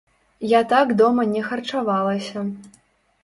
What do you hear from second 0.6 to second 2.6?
так дома не харчавалася.